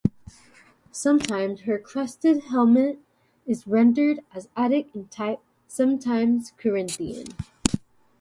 [0.91, 2.97] Sometimes her crested helmet
[3.45, 7.27] is rendered as Attic in type, sometimes Corinthian.